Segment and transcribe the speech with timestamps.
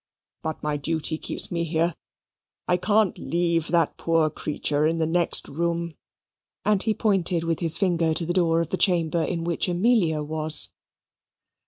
[0.41, 1.93] But my duty keeps me here:
[2.67, 5.93] I can't leave that poor creature in the next room."
[6.65, 10.23] And he pointed with his finger to the door of the chamber in which Amelia
[10.23, 10.71] was.